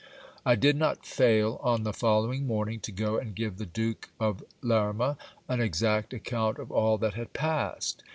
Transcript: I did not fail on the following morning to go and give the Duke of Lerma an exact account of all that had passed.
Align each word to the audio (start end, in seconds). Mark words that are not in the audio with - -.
I 0.43 0.55
did 0.55 0.77
not 0.77 1.05
fail 1.05 1.59
on 1.61 1.83
the 1.83 1.93
following 1.93 2.47
morning 2.47 2.79
to 2.79 2.91
go 2.91 3.19
and 3.19 3.35
give 3.35 3.59
the 3.59 3.67
Duke 3.67 4.09
of 4.19 4.43
Lerma 4.63 5.15
an 5.47 5.61
exact 5.61 6.11
account 6.11 6.57
of 6.57 6.71
all 6.71 6.97
that 6.97 7.13
had 7.13 7.33
passed. 7.33 8.01